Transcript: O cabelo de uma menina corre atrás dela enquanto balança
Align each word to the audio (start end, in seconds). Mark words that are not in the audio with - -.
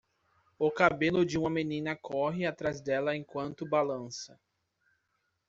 O 0.57 0.71
cabelo 0.71 1.23
de 1.23 1.37
uma 1.37 1.47
menina 1.51 1.95
corre 1.95 2.43
atrás 2.47 2.81
dela 2.81 3.15
enquanto 3.15 3.69
balança 3.69 4.39